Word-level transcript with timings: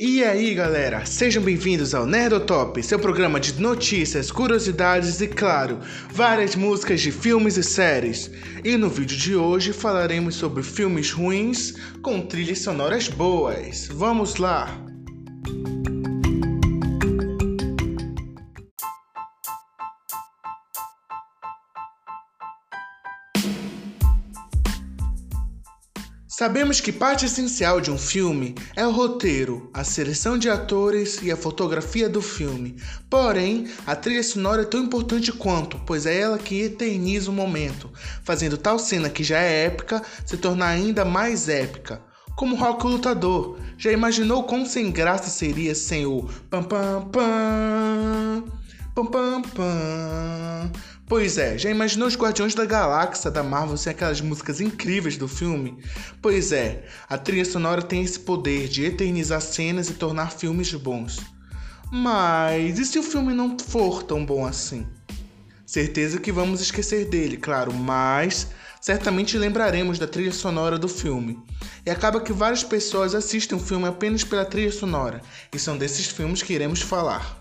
E 0.00 0.22
aí 0.22 0.54
galera, 0.54 1.04
sejam 1.04 1.42
bem-vindos 1.42 1.92
ao 1.92 2.06
Nerdotop, 2.06 2.80
seu 2.84 3.00
programa 3.00 3.40
de 3.40 3.60
notícias, 3.60 4.30
curiosidades 4.30 5.20
e, 5.20 5.26
claro, 5.26 5.80
várias 6.12 6.54
músicas 6.54 7.00
de 7.00 7.10
filmes 7.10 7.56
e 7.56 7.64
séries. 7.64 8.30
E 8.62 8.76
no 8.76 8.88
vídeo 8.88 9.16
de 9.16 9.34
hoje 9.34 9.72
falaremos 9.72 10.36
sobre 10.36 10.62
filmes 10.62 11.10
ruins 11.10 11.74
com 12.00 12.20
trilhas 12.20 12.60
sonoras 12.60 13.08
boas. 13.08 13.88
Vamos 13.92 14.36
lá! 14.36 14.87
Sabemos 26.38 26.80
que 26.80 26.92
parte 26.92 27.26
essencial 27.26 27.80
de 27.80 27.90
um 27.90 27.98
filme 27.98 28.54
é 28.76 28.86
o 28.86 28.92
roteiro, 28.92 29.68
a 29.74 29.82
seleção 29.82 30.38
de 30.38 30.48
atores 30.48 31.20
e 31.20 31.32
a 31.32 31.36
fotografia 31.36 32.08
do 32.08 32.22
filme. 32.22 32.76
Porém, 33.10 33.66
a 33.84 33.96
trilha 33.96 34.22
sonora 34.22 34.62
é 34.62 34.64
tão 34.64 34.84
importante 34.84 35.32
quanto, 35.32 35.80
pois 35.80 36.06
é 36.06 36.16
ela 36.16 36.38
que 36.38 36.62
eterniza 36.62 37.28
o 37.28 37.34
momento, 37.34 37.90
fazendo 38.22 38.56
tal 38.56 38.78
cena 38.78 39.10
que 39.10 39.24
já 39.24 39.40
é 39.40 39.64
épica 39.64 40.00
se 40.24 40.36
tornar 40.36 40.68
ainda 40.68 41.04
mais 41.04 41.48
épica. 41.48 42.00
Como 42.36 42.54
Rock 42.54 42.86
Lutador, 42.86 43.58
já 43.76 43.90
imaginou 43.90 44.44
quão 44.44 44.64
sem 44.64 44.92
graça 44.92 45.28
seria 45.28 45.74
sem 45.74 46.06
o 46.06 46.22
pam 46.48 46.62
pam 46.62 47.08
pam 47.10 48.44
pam 48.94 49.06
pam 49.06 49.42
pam 49.42 50.72
Pois 51.08 51.38
é, 51.38 51.56
já 51.56 51.70
imaginou 51.70 52.06
os 52.06 52.16
Guardiões 52.16 52.54
da 52.54 52.66
Galáxia 52.66 53.30
da 53.30 53.42
Marvel 53.42 53.78
sem 53.78 53.90
aquelas 53.90 54.20
músicas 54.20 54.60
incríveis 54.60 55.16
do 55.16 55.26
filme? 55.26 55.78
Pois 56.20 56.52
é, 56.52 56.84
a 57.08 57.16
trilha 57.16 57.46
sonora 57.46 57.80
tem 57.80 58.02
esse 58.04 58.20
poder 58.20 58.68
de 58.68 58.84
eternizar 58.84 59.40
cenas 59.40 59.88
e 59.88 59.94
tornar 59.94 60.32
filmes 60.32 60.70
bons. 60.74 61.18
Mas 61.90 62.78
e 62.78 62.84
se 62.84 62.98
o 62.98 63.02
filme 63.02 63.32
não 63.32 63.58
for 63.58 64.02
tão 64.02 64.22
bom 64.22 64.44
assim? 64.44 64.86
Certeza 65.64 66.20
que 66.20 66.30
vamos 66.30 66.60
esquecer 66.60 67.06
dele, 67.06 67.38
claro, 67.38 67.72
mas 67.72 68.48
certamente 68.78 69.38
lembraremos 69.38 69.98
da 69.98 70.06
trilha 70.06 70.32
sonora 70.32 70.78
do 70.78 70.88
filme. 70.88 71.38
E 71.86 71.90
acaba 71.90 72.20
que 72.20 72.34
várias 72.34 72.62
pessoas 72.62 73.14
assistem 73.14 73.56
o 73.56 73.60
filme 73.60 73.88
apenas 73.88 74.24
pela 74.24 74.44
trilha 74.44 74.70
sonora, 74.70 75.22
e 75.54 75.58
são 75.58 75.78
desses 75.78 76.06
filmes 76.06 76.42
que 76.42 76.52
iremos 76.52 76.82
falar. 76.82 77.37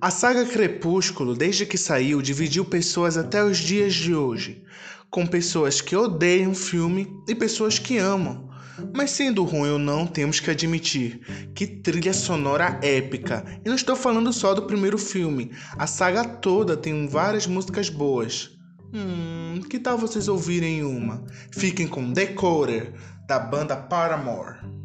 A 0.00 0.10
saga 0.10 0.44
Crepúsculo, 0.44 1.34
desde 1.34 1.66
que 1.66 1.76
saiu, 1.76 2.22
dividiu 2.22 2.64
pessoas 2.64 3.16
até 3.16 3.42
os 3.42 3.58
dias 3.58 3.92
de 3.92 4.14
hoje, 4.14 4.62
com 5.10 5.26
pessoas 5.26 5.80
que 5.80 5.96
odeiam 5.96 6.52
o 6.52 6.54
filme 6.54 7.12
e 7.26 7.34
pessoas 7.34 7.80
que 7.80 7.98
amam. 7.98 8.48
Mas 8.94 9.10
sendo 9.10 9.42
ruim 9.42 9.70
ou 9.70 9.78
não, 9.78 10.06
temos 10.06 10.38
que 10.38 10.52
admitir 10.52 11.50
que 11.52 11.66
trilha 11.66 12.12
sonora 12.12 12.78
épica. 12.80 13.44
E 13.64 13.68
não 13.68 13.74
estou 13.74 13.96
falando 13.96 14.32
só 14.32 14.54
do 14.54 14.62
primeiro 14.62 14.98
filme, 14.98 15.50
a 15.76 15.86
saga 15.88 16.24
toda 16.24 16.76
tem 16.76 17.08
várias 17.08 17.48
músicas 17.48 17.88
boas. 17.88 18.50
Hum, 18.94 19.60
que 19.68 19.80
tal 19.80 19.98
vocês 19.98 20.28
ouvirem 20.28 20.84
uma? 20.84 21.24
Fiquem 21.50 21.88
com 21.88 22.12
Decoder, 22.12 22.92
da 23.26 23.40
banda 23.40 23.76
Paramore. 23.76 24.77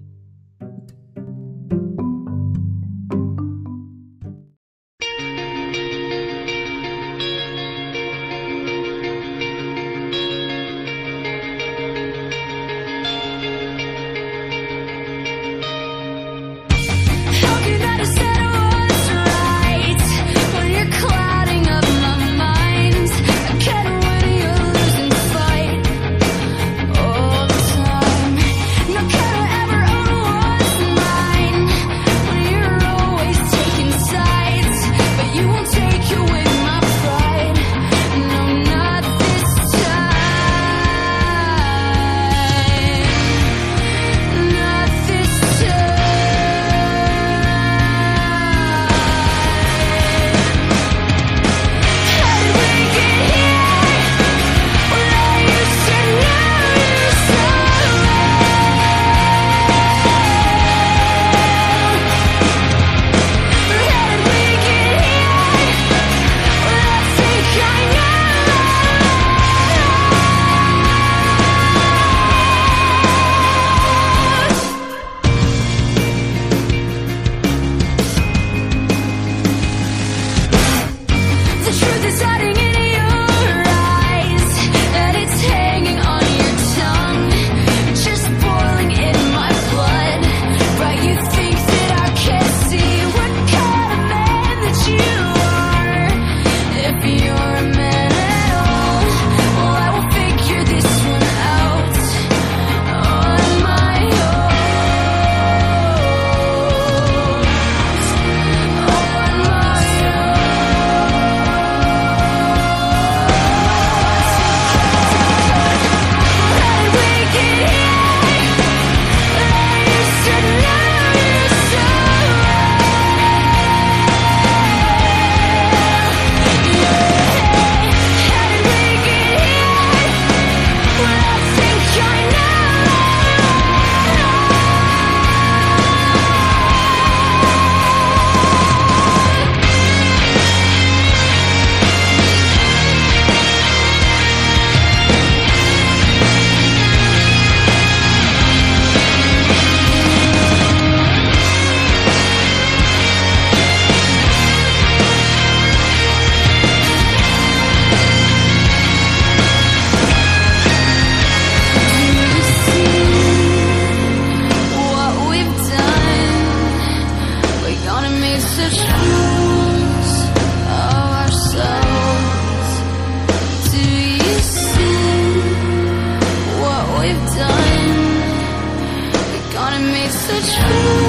such 180.24 180.56
fear. 180.56 181.03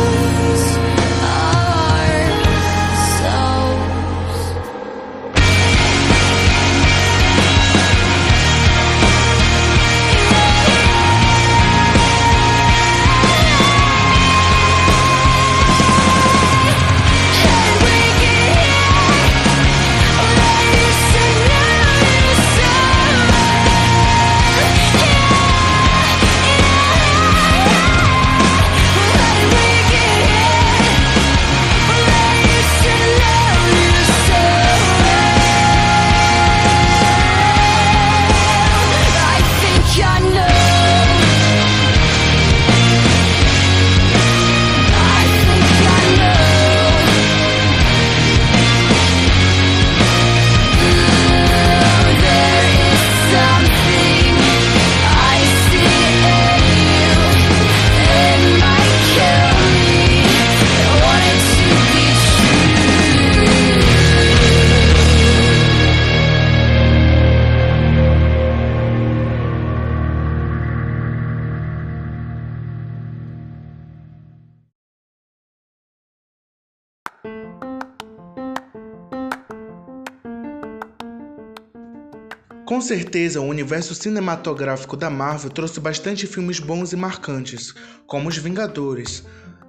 Certeza, 82.85 83.41
o 83.41 83.49
universo 83.49 83.95
cinematográfico 83.95 84.97
da 84.97 85.09
Marvel 85.09 85.51
trouxe 85.51 85.81
bastante 85.81 86.27
filmes 86.27 86.61
bons 86.61 86.93
e 86.93 86.97
marcantes, 86.97 87.75
como 88.07 88.29
Os 88.29 88.37
Vingadores. 88.37 89.25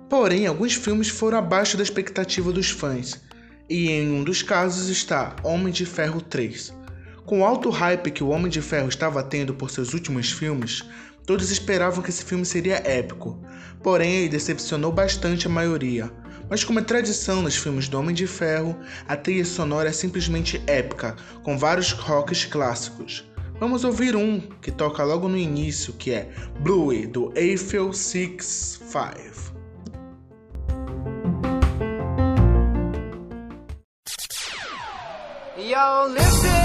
Porém, 0.09 0.45
alguns 0.45 0.73
filmes 0.73 1.07
foram 1.07 1.37
abaixo 1.37 1.77
da 1.77 1.83
expectativa 1.83 2.51
dos 2.51 2.69
fãs, 2.69 3.21
e 3.69 3.89
em 3.89 4.11
um 4.11 4.23
dos 4.23 4.43
casos 4.43 4.89
está 4.89 5.35
Homem 5.43 5.71
de 5.71 5.85
Ferro 5.85 6.21
3. 6.21 6.73
Com 7.25 7.39
o 7.39 7.45
alto 7.45 7.69
hype 7.69 8.11
que 8.11 8.23
o 8.23 8.29
Homem 8.29 8.49
de 8.49 8.61
Ferro 8.61 8.89
estava 8.89 9.23
tendo 9.23 9.53
por 9.53 9.71
seus 9.71 9.93
últimos 9.93 10.31
filmes, 10.31 10.83
todos 11.25 11.49
esperavam 11.49 12.03
que 12.03 12.09
esse 12.09 12.23
filme 12.23 12.45
seria 12.45 12.83
épico, 12.85 13.41
porém 13.81 14.11
ele 14.11 14.29
decepcionou 14.29 14.91
bastante 14.91 15.47
a 15.47 15.49
maioria. 15.49 16.11
Mas 16.49 16.63
como 16.63 16.79
é 16.79 16.81
tradição 16.83 17.41
nos 17.41 17.55
filmes 17.55 17.87
do 17.87 17.99
Homem 17.99 18.15
de 18.15 18.27
Ferro, 18.27 18.77
a 19.07 19.15
trilha 19.15 19.45
sonora 19.45 19.89
é 19.89 19.91
simplesmente 19.91 20.61
épica, 20.67 21.15
com 21.43 21.57
vários 21.57 21.91
rocks 21.91 22.45
clássicos. 22.45 23.25
Vamos 23.59 23.83
ouvir 23.83 24.15
um 24.15 24.39
que 24.61 24.71
toca 24.71 25.03
logo 25.03 25.27
no 25.27 25.37
início, 25.37 25.93
que 25.93 26.11
é 26.11 26.29
Bluey 26.59 27.07
do 27.07 27.31
Eiffel 27.35 27.93
65. 27.93 29.55
Yo, 35.57 36.07
listen 36.09 36.64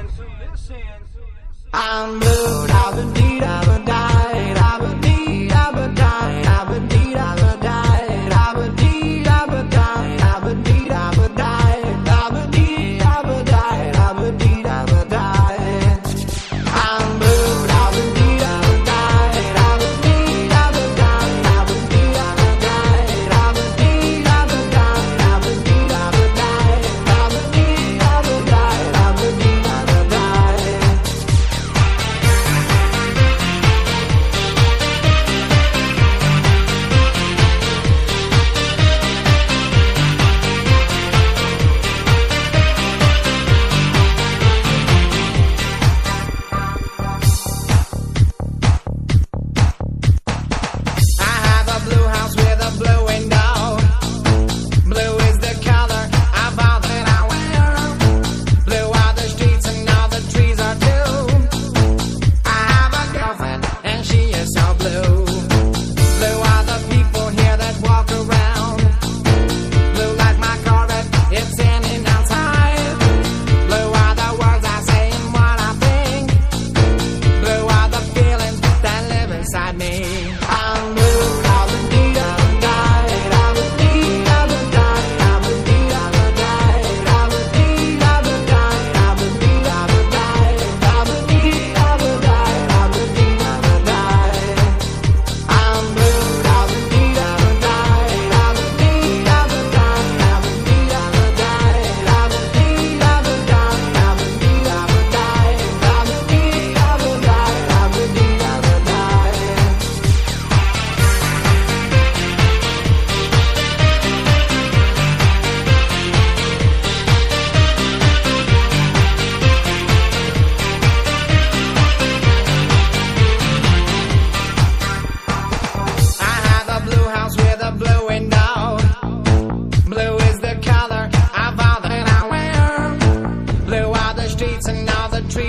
I'm 1.73 2.19
blue, 2.19 2.65
I've 2.67 2.95
been 2.97 3.13
deed, 3.13 3.43
I've 3.43 3.65
been 3.65 3.85
died, 3.85 4.57
I've 4.57 4.81
been 4.81 4.99
deed, 5.01 5.51
I've 5.53 5.73
been 5.73 5.95
died, 5.95 6.45
I've 6.45 6.67
been 6.67 6.87
deed, 6.89 7.15
I've 7.15 7.37
been 7.37 7.40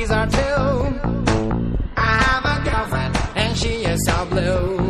trees 0.02 0.10
are 0.10 0.26
too. 0.26 1.80
I 1.96 2.16
have 2.26 2.44
a 2.44 2.70
girlfriend 2.70 3.16
and 3.36 3.56
she 3.56 3.84
is 3.84 4.00
so. 4.06 4.26
Blue 4.26 4.81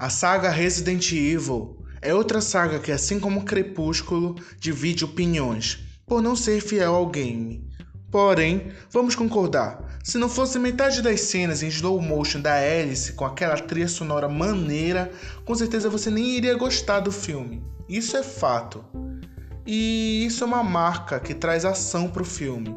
A 0.00 0.08
saga 0.08 0.48
Resident 0.48 1.10
Evil 1.10 1.76
é 2.00 2.14
outra 2.14 2.40
saga 2.40 2.78
que, 2.78 2.92
assim 2.92 3.18
como 3.18 3.44
Crepúsculo, 3.44 4.36
divide 4.60 5.04
opiniões, 5.04 5.80
por 6.06 6.22
não 6.22 6.36
ser 6.36 6.60
fiel 6.60 6.94
ao 6.94 7.08
game. 7.08 7.68
Porém, 8.08 8.70
vamos 8.92 9.16
concordar, 9.16 9.98
se 10.04 10.16
não 10.16 10.28
fosse 10.28 10.56
metade 10.56 11.02
das 11.02 11.22
cenas 11.22 11.64
em 11.64 11.66
slow 11.66 12.00
motion 12.00 12.40
da 12.40 12.54
Alice 12.54 13.12
com 13.14 13.24
aquela 13.24 13.56
trilha 13.56 13.88
sonora 13.88 14.28
maneira, 14.28 15.10
com 15.44 15.52
certeza 15.56 15.90
você 15.90 16.10
nem 16.10 16.36
iria 16.36 16.54
gostar 16.54 17.00
do 17.00 17.10
filme. 17.10 17.60
Isso 17.88 18.16
é 18.16 18.22
fato. 18.22 18.84
E 19.66 20.24
isso 20.24 20.44
é 20.44 20.46
uma 20.46 20.62
marca 20.62 21.18
que 21.18 21.34
traz 21.34 21.64
ação 21.64 22.08
pro 22.08 22.24
filme, 22.24 22.72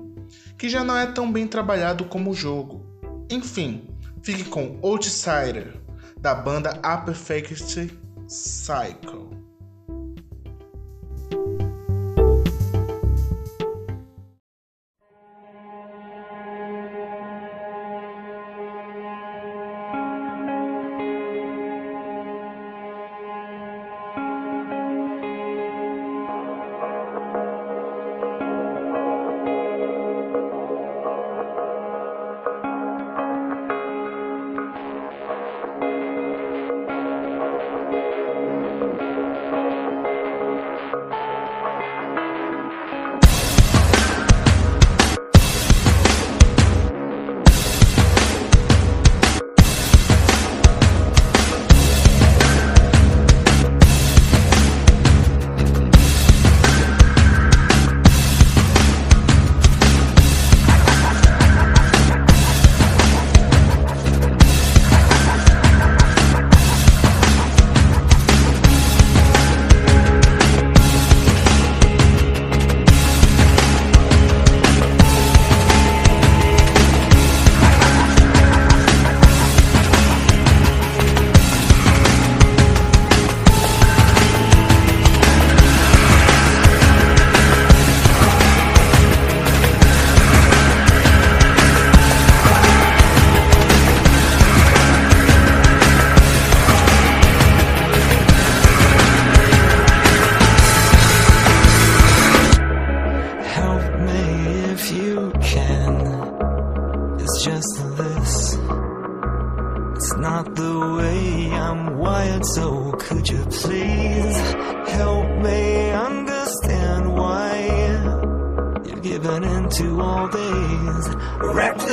que 0.57 0.67
já 0.67 0.83
não 0.83 0.97
é 0.97 1.05
tão 1.05 1.31
bem 1.31 1.45
trabalhado 1.45 2.05
como 2.05 2.31
o 2.31 2.35
jogo. 2.35 2.83
Enfim, 3.29 3.87
fique 4.23 4.45
com 4.45 4.79
Outsider, 4.81 5.79
da 6.21 6.35
banda 6.35 6.79
A 6.83 6.97
Perfect 6.97 7.57
Cycle. 8.27 9.40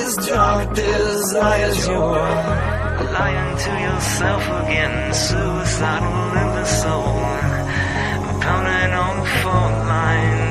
Reckless 0.08 0.26
dark 0.28 0.74
desires? 0.74 1.86
You're 1.86 3.12
lying 3.12 3.58
to 3.58 3.70
yourself 3.80 4.42
again, 4.64 5.14
suicidal 5.14 6.30
in 6.42 6.48
the 6.56 6.64
soul, 6.64 8.40
pounding 8.40 8.92
on 8.94 9.20
the 9.20 9.26
fault 9.42 9.86
line. 9.86 10.47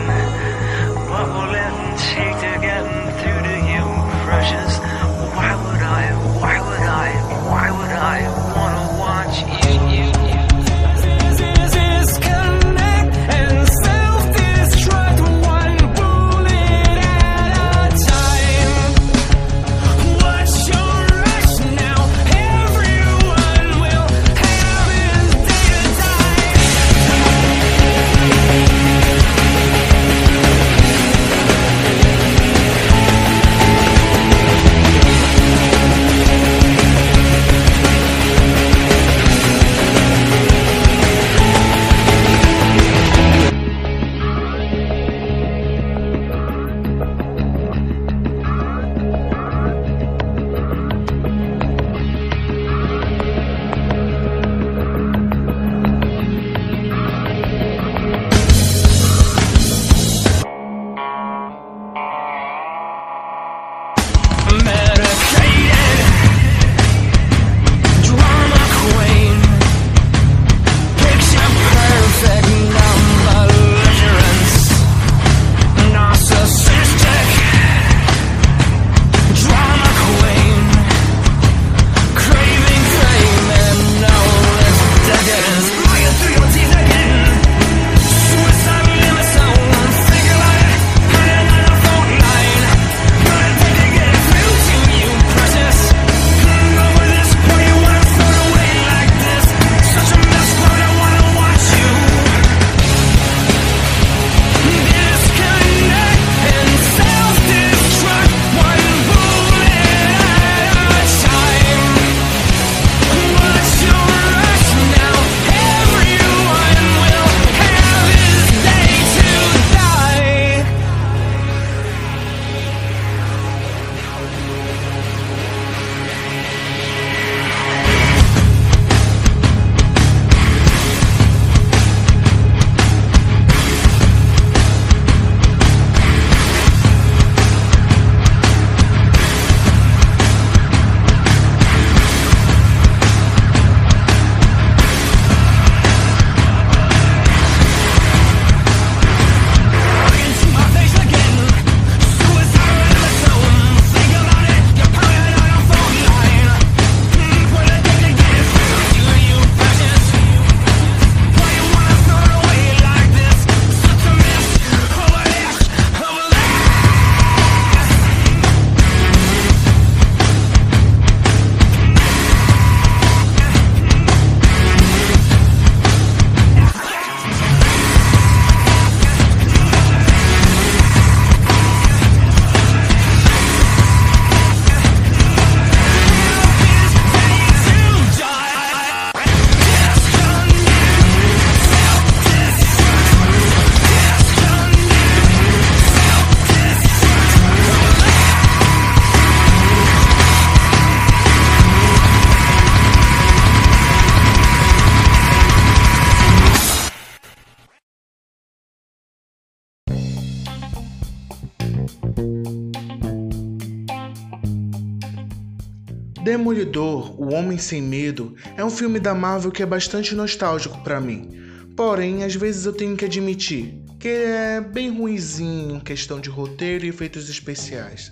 Demolidor, 216.23 217.19
O 217.21 217.33
Homem 217.33 217.57
Sem 217.57 217.81
Medo, 217.81 218.35
é 218.57 218.65
um 218.65 218.69
filme 218.69 218.99
da 218.99 219.15
Marvel 219.15 219.49
que 219.49 219.63
é 219.63 219.65
bastante 219.65 220.13
nostálgico 220.13 220.77
para 220.83 220.99
mim. 220.99 221.29
Porém, 221.75 222.23
às 222.23 222.35
vezes 222.35 222.65
eu 222.65 222.73
tenho 222.73 222.97
que 222.97 223.05
admitir 223.05 223.81
que 223.97 224.07
ele 224.07 224.25
é 224.25 224.61
bem 224.61 224.89
ruinzinho 224.89 225.77
em 225.77 225.79
questão 225.79 226.19
de 226.19 226.29
roteiro 226.29 226.85
e 226.85 226.89
efeitos 226.89 227.29
especiais. 227.29 228.11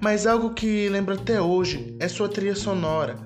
Mas 0.00 0.26
algo 0.26 0.52
que 0.52 0.88
lembro 0.90 1.14
até 1.14 1.40
hoje 1.40 1.96
é 1.98 2.08
sua 2.08 2.28
trilha 2.28 2.54
sonora. 2.54 3.16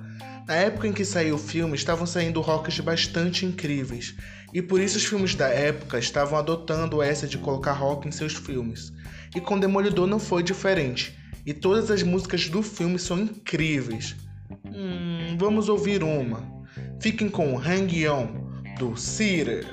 Na 0.47 0.55
época 0.55 0.87
em 0.87 0.93
que 0.93 1.05
saiu 1.05 1.35
o 1.35 1.39
filme, 1.39 1.75
estavam 1.75 2.07
saindo 2.07 2.41
rocks 2.41 2.79
bastante 2.81 3.45
incríveis, 3.45 4.15
e 4.53 4.63
por 4.63 4.81
isso 4.81 4.97
os 4.97 5.05
filmes 5.05 5.35
da 5.35 5.49
época 5.49 5.99
estavam 5.99 6.39
adotando 6.39 7.03
essa 7.03 7.27
de 7.27 7.39
colocar 7.39 7.73
rock 7.73 8.07
em 8.07 8.13
seus 8.13 8.35
filmes. 8.35 8.93
E 9.35 9.41
com 9.41 9.59
Demolidor 9.59 10.07
não 10.07 10.19
foi 10.19 10.43
diferente 10.43 11.19
e 11.45 11.55
todas 11.55 11.91
as 11.91 12.03
músicas 12.03 12.49
do 12.49 12.63
filme 12.63 12.99
são 12.99 13.19
incríveis. 13.19 14.17
Hum, 14.67 15.37
vamos 15.39 15.69
ouvir 15.69 16.03
uma. 16.03 16.43
Fiquem 17.01 17.29
com 17.29 17.59
Hang 17.59 18.09
On, 18.09 18.29
do 18.79 18.97
Cire. 18.97 19.67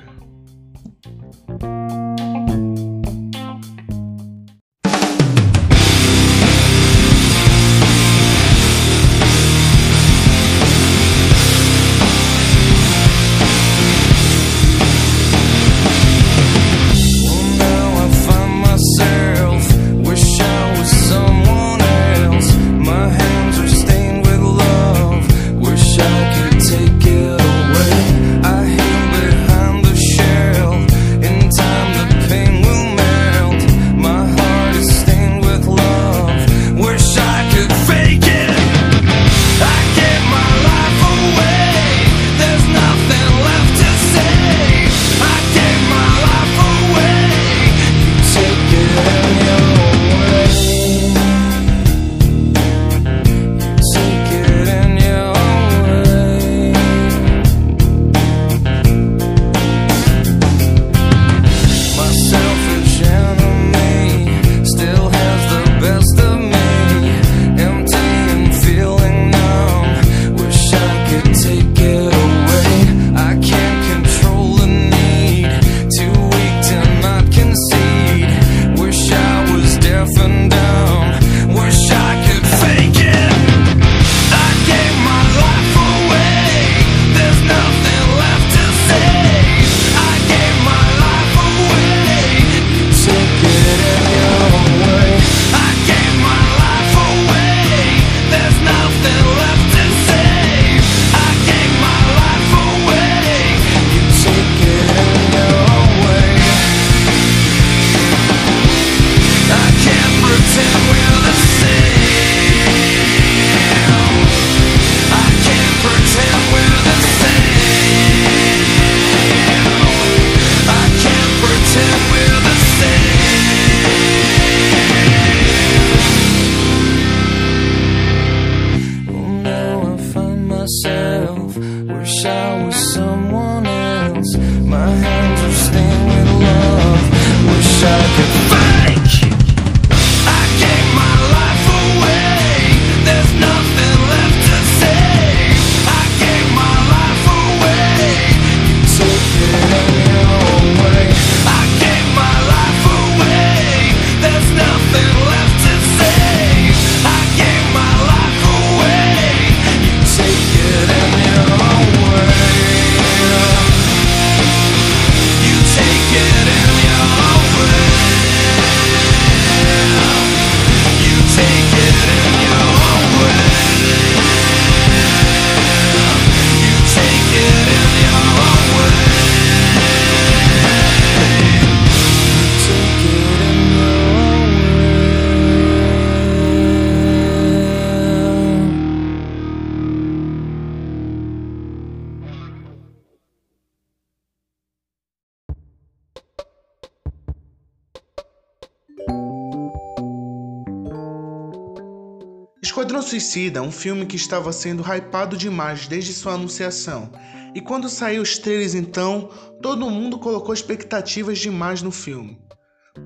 Suicida 203.08 203.60
é 203.60 203.62
um 203.62 203.72
filme 203.72 204.04
que 204.04 204.16
estava 204.16 204.52
sendo 204.52 204.82
hypado 204.82 205.34
demais 205.34 205.88
desde 205.88 206.12
sua 206.12 206.34
anunciação. 206.34 207.10
E 207.54 207.60
quando 207.60 207.88
saiu 207.88 208.20
os 208.20 208.36
trailers 208.36 208.74
então, 208.74 209.30
todo 209.62 209.88
mundo 209.88 210.18
colocou 210.18 210.52
expectativas 210.52 211.38
demais 211.38 211.80
no 211.80 211.90
filme. 211.90 212.38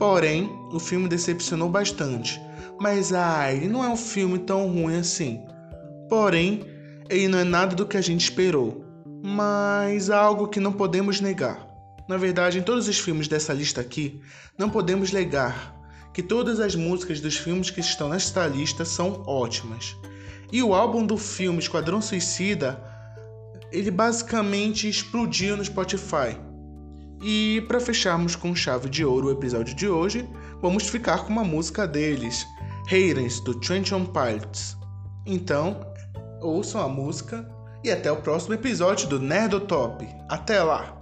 Porém, 0.01 0.51
o 0.73 0.81
filme 0.81 1.09
decepcionou 1.09 1.69
bastante. 1.69 2.43
Mas 2.81 3.13
ah, 3.13 3.53
ele 3.53 3.69
não 3.69 3.85
é 3.85 3.89
um 3.89 3.97
filme 3.97 4.41
tão 4.41 4.67
ruim 4.67 4.97
assim. 4.97 5.41
Porém, 6.09 6.65
ele 7.09 7.29
não 7.29 7.39
é 7.39 7.45
nada 7.45 7.77
do 7.77 7.87
que 7.87 7.97
a 7.97 8.03
gente 8.03 8.25
esperou. 8.25 8.85
Mas 9.23 10.11
algo 10.11 10.49
que 10.49 10.59
não 10.59 10.73
podemos 10.73 11.21
negar. 11.21 11.65
Na 12.09 12.17
verdade, 12.17 12.59
em 12.59 12.63
todos 12.63 12.89
os 12.89 12.99
filmes 12.99 13.29
dessa 13.29 13.53
lista 13.53 13.81
aqui, 13.81 14.21
não 14.59 14.69
podemos 14.69 15.13
negar 15.13 15.81
que 16.13 16.23
todas 16.23 16.61
as 16.61 16.75
músicas 16.75 17.21
dos 17.21 17.37
filmes 17.37 17.71
que 17.71 17.81
estão 17.81 18.09
nesta 18.09 18.47
lista 18.47 18.85
são 18.85 19.23
ótimas. 19.27 19.97
E 20.51 20.63
o 20.63 20.75
álbum 20.75 21.07
do 21.07 21.17
filme 21.17 21.59
Esquadrão 21.59 22.03
Suicida, 22.03 22.83
ele 23.71 23.91
basicamente 23.91 24.89
explodiu 24.89 25.57
no 25.57 25.65
Spotify. 25.65 26.39
E 27.23 27.65
para 27.69 27.81
fecharmos 27.81 28.37
com 28.37 28.55
chave 28.55 28.91
de 28.91 29.05
ouro 29.05 29.29
o 29.29 29.33
episódio 29.33 29.75
de 29.75 29.89
hoje, 29.89 30.29
vamos 30.61 30.89
ficar 30.89 31.25
com 31.25 31.33
uma 31.33 31.45
música 31.45 31.87
deles, 31.87 32.47
Haters 32.89 33.41
do 33.41 33.55
Trenton 33.55 34.05
Pilots. 34.05 34.77
Então, 35.25 35.81
ouçam 36.41 36.83
a 36.83 36.89
música 36.89 37.49
e 37.83 37.91
até 37.91 38.11
o 38.11 38.21
próximo 38.21 38.55
episódio 38.55 39.09
do 39.09 39.19
Nerdotop. 39.19 40.07
Até 40.29 40.63
lá! 40.63 41.02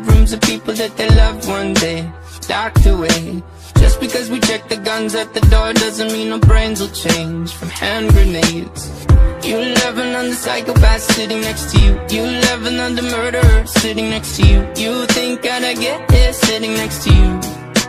Rooms 0.00 0.32
of 0.32 0.40
people 0.40 0.74
that 0.74 0.96
they 0.96 1.08
loved 1.10 1.46
one 1.48 1.74
day 1.74 2.10
docked 2.46 2.86
away. 2.86 3.42
Just 3.76 4.00
because 4.00 4.30
we 4.30 4.40
check 4.40 4.68
the 4.68 4.76
guns 4.76 5.14
at 5.14 5.32
the 5.34 5.40
door 5.52 5.72
doesn't 5.72 6.12
mean 6.12 6.32
our 6.32 6.38
brains 6.38 6.80
will 6.80 6.94
change 7.06 7.52
from 7.52 7.68
hand 7.68 8.10
grenades. 8.10 9.06
You 9.42 9.56
love 9.82 9.96
another 9.98 10.34
psychopath 10.34 11.00
sitting 11.00 11.40
next 11.40 11.72
to 11.72 11.80
you. 11.80 11.92
You 12.10 12.24
love 12.46 12.66
another 12.66 13.02
murderer 13.02 13.66
sitting 13.66 14.10
next 14.10 14.36
to 14.36 14.46
you. 14.46 14.58
You 14.76 15.06
think 15.06 15.46
I'd 15.46 15.78
get 15.78 16.10
here 16.10 16.32
sitting 16.32 16.74
next 16.74 17.04
to 17.04 17.10
you. 17.14 17.40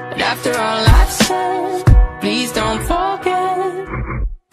But 0.10 0.22
after 0.22 0.52
all 0.52 0.84
I've 1.00 1.12
said, 1.12 1.84
please 2.22 2.52
don't 2.54 2.82
forget. 2.82 3.72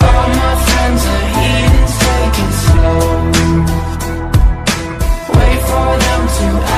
All 0.01 0.29
my 0.43 0.55
friends 0.67 1.03
are 1.15 1.27
heathens, 1.37 1.95
take 2.05 2.39
slow. 2.65 2.99
Wait 5.39 5.61
for 5.71 5.89
them 6.05 6.23
to 6.39 6.78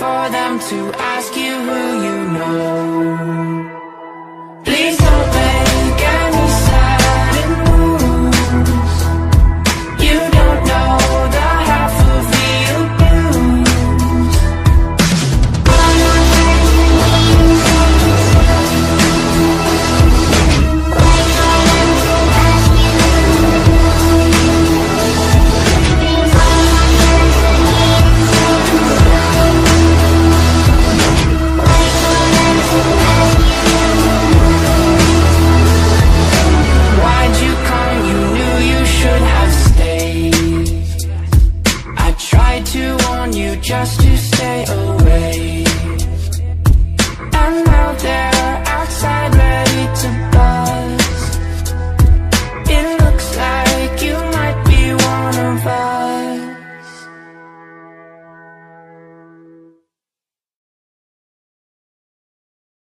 for 0.00 0.30
them 0.30 0.58
to 0.58 0.78
ask 0.96 1.36
you 1.36 1.54
who 1.66 1.80
you 2.06 2.18
know. 2.32 3.49